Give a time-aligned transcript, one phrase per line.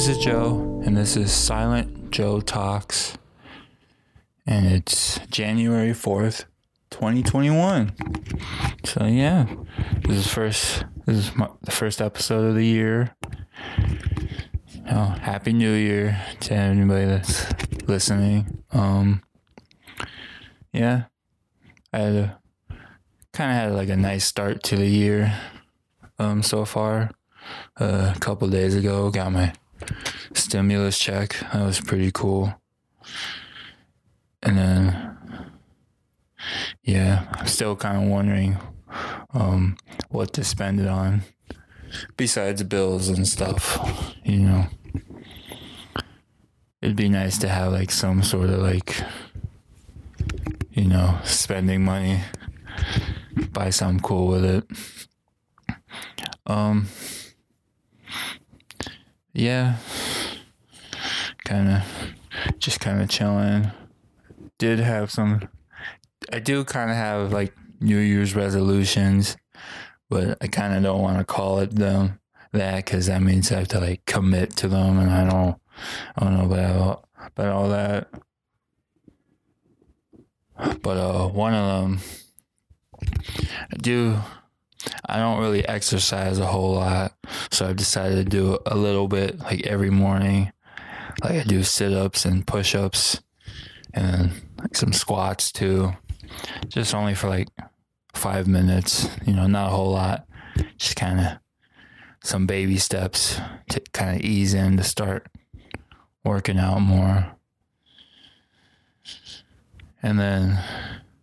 [0.00, 3.18] This is Joe, and this is Silent Joe Talks,
[4.46, 6.46] and it's January 4th,
[6.88, 7.92] 2021.
[8.86, 9.44] So, yeah,
[10.08, 13.14] this is first, this is my, the first episode of the year.
[14.90, 17.46] Oh, Happy New Year to anybody that's
[17.86, 18.64] listening.
[18.72, 19.22] Um,
[20.72, 21.04] yeah,
[21.92, 22.38] I had a
[23.34, 25.38] kind of had like a nice start to the year
[26.18, 27.10] um, so far.
[27.78, 29.52] Uh, a couple days ago, got my
[30.50, 31.36] stimulus check.
[31.52, 32.52] That was pretty cool.
[34.42, 35.16] And then,
[36.82, 38.58] yeah, I'm still kind of wondering
[39.32, 39.76] um,
[40.08, 41.22] what to spend it on
[42.16, 43.78] besides bills and stuff,
[44.24, 44.66] you know.
[46.82, 49.00] It'd be nice to have like some sort of like,
[50.72, 52.22] you know, spending money,
[53.52, 54.64] buy something cool with it.
[56.44, 56.88] Um,
[59.32, 59.76] yeah,
[61.50, 61.82] kind of,
[62.60, 63.72] just kind of chilling.
[64.58, 65.48] Did have some,
[66.32, 69.36] I do kind of have like New Year's resolutions,
[70.08, 72.20] but I kind of don't want to call it them
[72.52, 75.56] that because that means I have to like commit to them, and I don't,
[76.16, 78.08] I don't know about about all that.
[80.82, 82.00] But uh, one of them,
[83.72, 84.18] I do
[85.06, 87.14] I don't really exercise a whole lot,
[87.50, 90.52] so I've decided to do a little bit like every morning.
[91.22, 93.20] Like I do sit ups and push ups
[93.92, 95.92] and like some squats too.
[96.68, 97.48] Just only for like
[98.14, 100.26] five minutes, you know, not a whole lot.
[100.78, 101.26] Just kind of
[102.22, 103.40] some baby steps
[103.70, 105.26] to kind of ease in to start
[106.24, 107.32] working out more.
[110.02, 110.58] And then,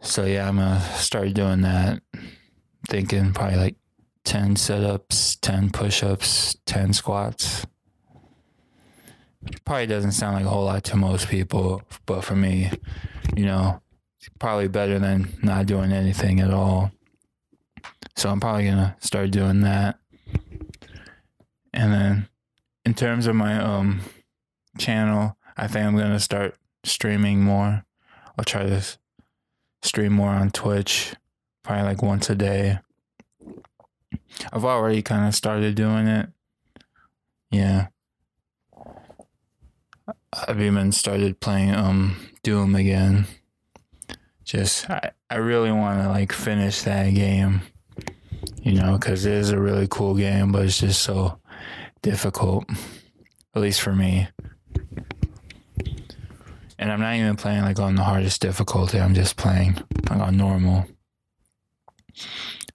[0.00, 2.02] so yeah, I'm gonna start doing that
[2.88, 3.76] thinking probably like
[4.24, 7.66] 10 sit-ups 10 push-ups 10 squats
[9.64, 12.70] probably doesn't sound like a whole lot to most people but for me
[13.36, 13.80] you know
[14.38, 16.92] probably better than not doing anything at all
[18.16, 19.98] so i'm probably gonna start doing that
[21.72, 22.28] and then
[22.84, 24.00] in terms of my um
[24.78, 26.54] channel i think i'm gonna start
[26.84, 27.84] streaming more
[28.38, 28.82] i'll try to
[29.82, 31.14] stream more on twitch
[31.62, 32.78] probably like once a day.
[34.52, 36.28] I've already kind of started doing it.
[37.50, 37.88] Yeah.
[40.32, 43.26] I've even started playing um Doom again.
[44.44, 47.62] Just I, I really want to like finish that game.
[48.62, 51.38] You know, cuz it is a really cool game, but it's just so
[52.02, 52.64] difficult.
[53.54, 54.28] At least for me.
[56.78, 59.00] And I'm not even playing like on the hardest difficulty.
[59.00, 59.78] I'm just playing
[60.08, 60.86] like on normal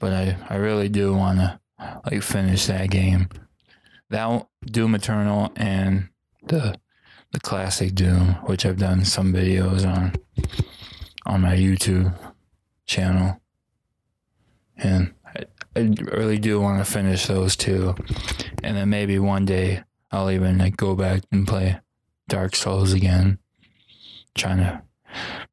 [0.00, 1.60] but I, I really do want to
[2.10, 3.28] like finish that game.
[4.08, 6.08] That Doom Eternal and
[6.42, 6.74] the
[7.32, 10.14] the classic Doom, which I've done some videos on
[11.26, 12.14] on my YouTube
[12.86, 13.40] channel,
[14.76, 15.44] and I,
[15.76, 15.80] I
[16.12, 17.94] really do want to finish those two,
[18.62, 21.80] and then maybe one day I'll even like go back and play
[22.28, 23.38] Dark Souls again,
[24.34, 24.82] trying to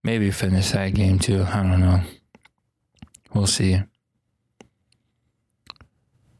[0.03, 1.43] maybe finish that game too.
[1.43, 2.01] I don't know.
[3.33, 3.81] We'll see.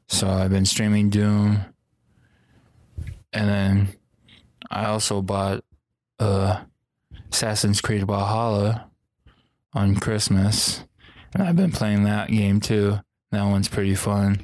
[0.08, 1.66] So I've been streaming Doom.
[3.34, 3.90] And then
[4.70, 5.64] I also bought
[6.20, 6.64] uh,
[7.32, 8.90] Assassin's Creed Valhalla
[9.74, 10.84] on Christmas.
[11.34, 13.00] And I've been playing that game too.
[13.32, 14.42] That one's pretty fun.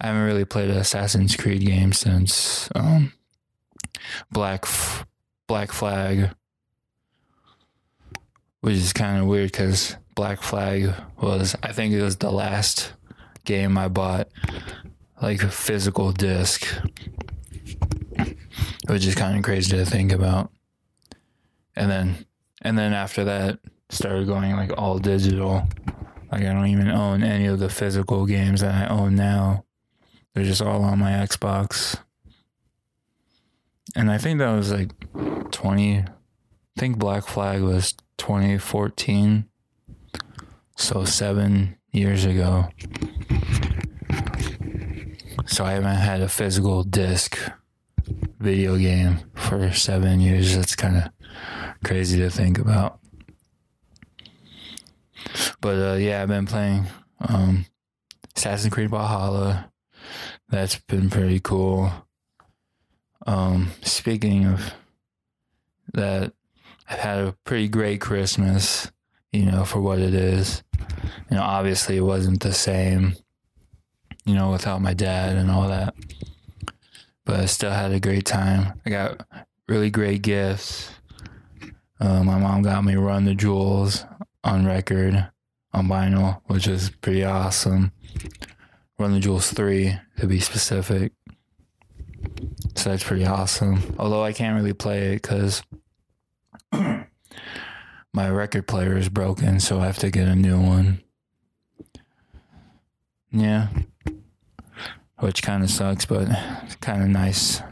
[0.00, 3.12] I haven't really played an Assassin's Creed game since um,
[4.30, 5.06] Black F-
[5.46, 6.30] Black Flag,
[8.60, 12.92] which is kind of weird because Black Flag was I think it was the last
[13.44, 14.28] game I bought
[15.20, 16.66] like a physical disc,
[18.86, 20.50] which is kind of crazy to think about.
[21.76, 22.26] And then,
[22.62, 23.58] and then after that,
[23.90, 25.68] started going like all digital.
[26.30, 29.64] Like I don't even own any of the physical games that I own now.
[30.34, 31.96] They're just all on my Xbox.
[33.96, 34.90] And I think that was like
[35.52, 36.04] 20
[36.76, 39.48] I think Black Flag was 2014.
[40.76, 42.68] So 7 years ago.
[45.46, 47.38] So I haven't had a physical disc
[48.44, 50.54] video game for seven years.
[50.54, 51.10] That's kind of
[51.84, 53.00] crazy to think about.
[55.60, 56.86] But uh, yeah, I've been playing
[57.20, 57.66] um,
[58.36, 59.72] Assassin's Creed Valhalla.
[60.48, 61.90] That's been pretty cool.
[63.26, 64.74] Um, speaking of
[65.94, 66.32] that,
[66.88, 68.92] I've had a pretty great Christmas,
[69.32, 70.62] you know, for what it is.
[71.30, 73.16] You know, obviously it wasn't the same
[74.24, 75.94] you know, without my dad and all that.
[77.24, 78.80] But I still had a great time.
[78.84, 79.26] I got
[79.68, 80.90] really great gifts.
[82.00, 84.04] Uh, my mom got me Run the Jewels
[84.42, 85.30] on record,
[85.72, 87.92] on vinyl, which is pretty awesome.
[88.98, 91.12] Run the Jewels 3, to be specific.
[92.76, 93.94] So that's pretty awesome.
[93.98, 95.62] Although I can't really play it because
[96.72, 101.02] my record player is broken, so I have to get a new one.
[103.30, 103.68] Yeah.
[105.24, 106.28] Which kind of sucks, but
[106.82, 107.62] kind of nice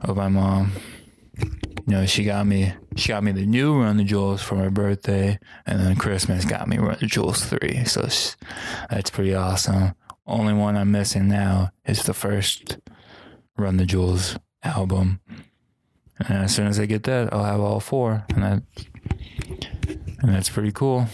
[0.00, 0.72] of my mom.
[1.36, 4.70] You know, she got me she got me the new Run the Jewels for my
[4.70, 7.84] birthday, and then Christmas got me Run the Jewels three.
[7.84, 8.08] So
[8.88, 9.94] that's pretty awesome.
[10.26, 12.78] Only one I'm missing now is the first
[13.58, 15.20] Run the Jewels album.
[16.20, 18.62] And as soon as I get that, I'll have all four, and that
[20.22, 21.06] and that's pretty cool.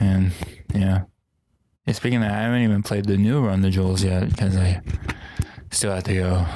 [0.00, 0.32] And
[0.74, 1.02] yeah.
[1.86, 4.56] Yeah speaking of that, I haven't even played the new Run the Jewels yet because
[4.56, 4.80] I
[5.70, 6.46] still have to go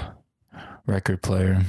[0.86, 1.62] record player.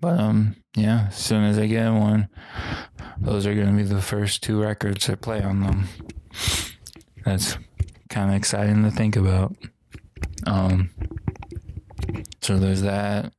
[0.00, 2.28] But um, yeah, as soon as I get one,
[3.18, 5.88] those are gonna be the first two records I play on them.
[7.24, 7.58] That's
[8.08, 9.54] kind of exciting to think about.
[10.46, 10.90] Um,
[12.40, 13.32] so there's that.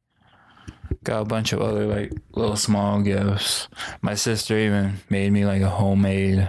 [1.04, 3.68] Got a bunch of other like little small gifts.
[4.04, 6.48] My sister even made me like a homemade,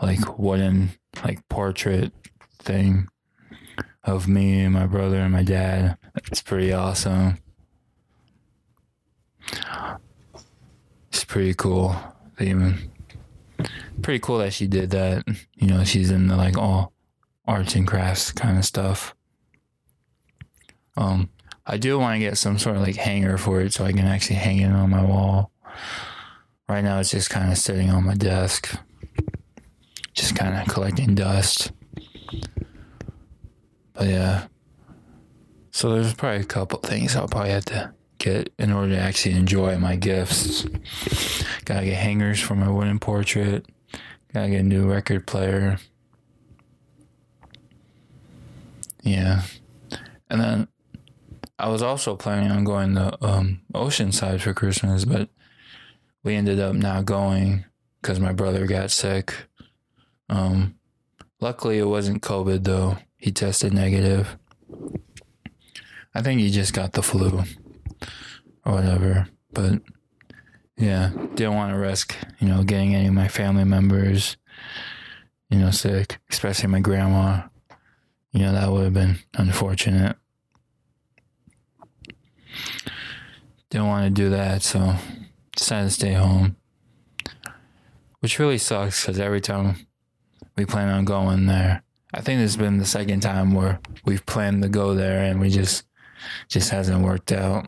[0.00, 0.90] like wooden
[1.24, 2.12] like portrait
[2.58, 3.08] thing
[4.04, 5.96] of me and my brother and my dad.
[6.26, 7.38] It's pretty awesome.
[11.08, 11.96] It's pretty cool.
[12.40, 12.90] Even
[14.02, 15.24] pretty cool that she did that.
[15.54, 16.92] You know, she's into like all
[17.46, 19.14] arts and crafts kind of stuff.
[20.96, 21.30] Um,
[21.66, 24.06] I do want to get some sort of like hanger for it so I can
[24.06, 25.52] actually hang it on my wall.
[26.68, 28.76] Right now, it's just kind of sitting on my desk,
[30.14, 31.72] just kind of collecting dust.
[33.94, 34.46] But yeah,
[35.70, 39.34] so there's probably a couple things I'll probably have to get in order to actually
[39.34, 40.64] enjoy my gifts.
[41.64, 43.66] Gotta get hangers for my wooden portrait.
[44.32, 45.78] Gotta get a new record player.
[49.02, 49.42] Yeah.
[50.30, 50.68] And then
[51.58, 55.28] I was also planning on going to um, Oceanside for Christmas, but
[56.22, 57.64] we ended up not going
[58.00, 59.34] because my brother got sick.
[60.32, 60.76] Um,
[61.42, 62.96] luckily, it wasn't COVID though.
[63.18, 64.38] He tested negative.
[66.14, 67.44] I think he just got the flu
[68.64, 69.28] or whatever.
[69.52, 69.82] But
[70.78, 74.38] yeah, didn't want to risk, you know, getting any of my family members,
[75.50, 77.42] you know, sick, especially my grandma.
[78.32, 80.16] You know, that would have been unfortunate.
[83.68, 84.94] Didn't want to do that, so
[85.54, 86.56] decided to stay home.
[88.20, 89.86] Which really sucks because every time
[90.56, 91.82] we plan on going there,
[92.14, 95.50] I think has been the second time where we've planned to go there and we
[95.50, 95.84] just
[96.48, 97.66] just hasn't worked out.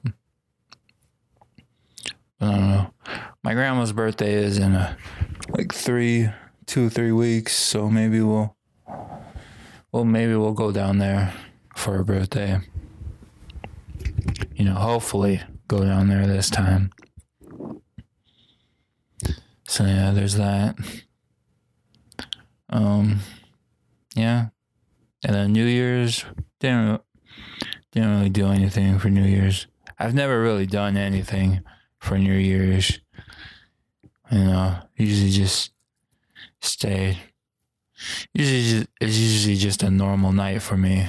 [2.41, 2.95] I don't know.
[3.43, 4.97] My grandma's birthday is in a,
[5.49, 6.29] like three,
[6.67, 7.55] two, three weeks.
[7.55, 8.57] So maybe we'll,
[9.93, 11.33] well, maybe we'll go down there
[11.75, 12.61] for her birthday.
[14.55, 16.91] You know, hopefully go down there this time.
[19.67, 20.77] So yeah, there's that.
[22.75, 23.21] Um,
[24.17, 24.49] yeah,
[25.25, 26.25] and then New Year's
[26.59, 27.01] didn't
[27.93, 29.69] didn't really do anything for New Year's.
[29.97, 31.63] I've never really done anything
[32.01, 32.99] for New Year's.
[34.31, 35.71] You know, usually just
[36.61, 37.19] stay.
[38.33, 41.07] Usually, just, it's usually just a normal night for me,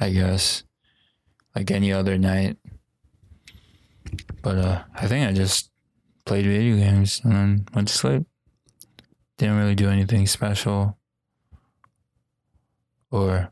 [0.00, 0.62] I guess,
[1.56, 2.58] like any other night.
[4.40, 5.70] But uh, I think I just
[6.24, 8.22] played video games and then went to sleep.
[9.42, 10.96] Didn't really do anything special.
[13.10, 13.50] Or,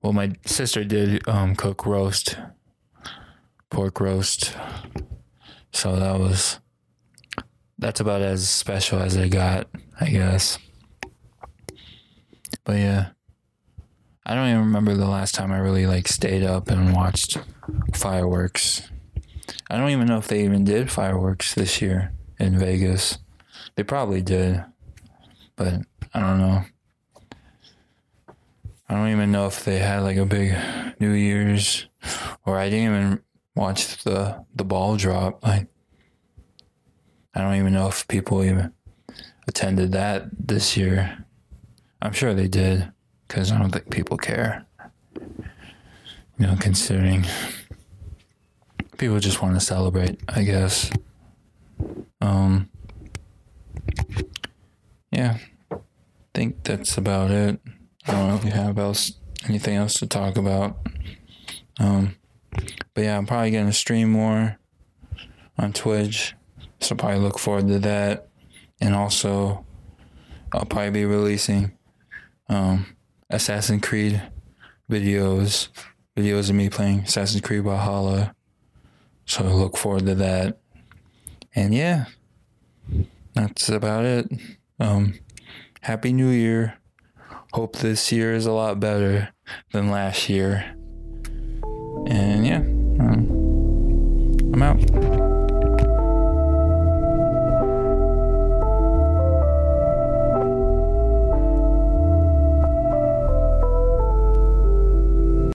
[0.00, 2.38] well, my sister did um, cook roast,
[3.68, 4.56] pork roast
[5.72, 6.58] so that was
[7.78, 9.68] that's about as special as I got,
[10.00, 10.58] I guess.
[12.64, 13.08] But yeah.
[14.24, 17.36] I don't even remember the last time I really like stayed up and watched
[17.94, 18.88] fireworks.
[19.68, 23.18] I don't even know if they even did fireworks this year in Vegas.
[23.76, 24.64] They probably did.
[25.60, 25.82] But
[26.14, 26.64] I don't know.
[28.88, 30.56] I don't even know if they had like a big
[30.98, 31.86] New Year's
[32.46, 33.20] or I didn't even
[33.54, 35.46] watch the the ball drop.
[35.46, 35.66] I
[37.34, 38.72] I don't even know if people even
[39.46, 41.26] attended that this year.
[42.00, 42.90] I'm sure they did
[43.28, 44.64] because I don't think people care.
[46.38, 47.26] You know, considering
[48.96, 50.90] people just want to celebrate, I guess.
[52.22, 52.70] Um,
[55.12, 55.36] yeah,
[56.40, 57.60] think that's about it.
[58.06, 59.12] I don't know if you have else
[59.46, 60.78] anything else to talk about.
[61.78, 62.16] Um,
[62.94, 64.58] but yeah, I'm probably gonna stream more
[65.58, 66.34] on Twitch,
[66.80, 68.28] so probably look forward to that.
[68.80, 69.66] And also,
[70.54, 71.72] I'll probably be releasing
[72.48, 72.86] um,
[73.28, 74.22] Assassin's Creed
[74.90, 75.68] videos,
[76.16, 78.34] videos of me playing Assassin's Creed Valhalla.
[79.26, 80.58] So look forward to that.
[81.54, 82.06] And yeah,
[83.34, 84.32] that's about it.
[84.78, 85.18] Um,
[85.90, 86.78] Happy New Year.
[87.52, 89.30] Hope this year is a lot better
[89.72, 90.76] than last year.
[92.06, 92.58] And yeah,
[93.00, 95.29] um, I'm out.